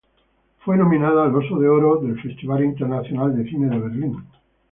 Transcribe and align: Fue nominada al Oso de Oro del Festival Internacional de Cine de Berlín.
Fue 0.65 0.75
nominada 0.77 1.25
al 1.25 1.35
Oso 1.35 1.59
de 1.59 1.69
Oro 1.69 1.97
del 2.01 2.19
Festival 2.23 2.63
Internacional 2.63 3.37
de 3.37 3.47
Cine 3.47 3.69
de 3.69 3.77
Berlín. 3.77 4.23